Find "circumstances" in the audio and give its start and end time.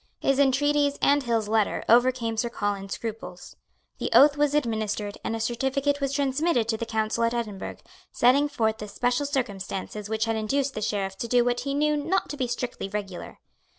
9.27-10.09